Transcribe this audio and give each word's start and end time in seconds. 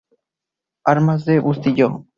Armas 0.83 1.25
de 1.25 1.39
Bustillo. 1.39 2.07